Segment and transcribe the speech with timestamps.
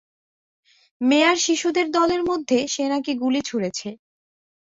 [1.01, 3.89] মেয়ে আর শিশুদের দলের মধ্যে সে নাকি গুলি ছুড়েছে।